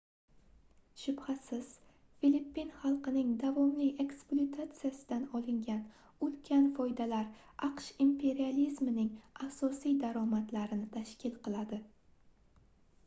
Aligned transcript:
shubhasiz 0.99 1.65
filippin 2.21 2.69
xalqining 2.83 3.33
davomli 3.43 3.89
ekspluatatsiyasidan 4.03 5.27
olingan 5.41 5.83
ulkan 6.29 6.65
foydalar 6.79 7.27
aqsh 7.69 7.89
imperializmining 8.07 9.11
asosiy 9.49 9.93
daromadlarini 10.05 10.89
tashkil 10.97 11.37
qiladi 11.49 11.79